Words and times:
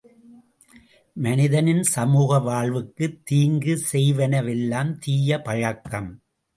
மனிதனின் 1.15 1.83
சமூக 1.83 2.39
வாழ்வுக்குத் 2.39 3.25
தீங்கு 3.25 3.83
செய்வனவெல்லாம் 3.93 4.97
தீய 4.99 5.41
பழக்கம். 5.41 6.11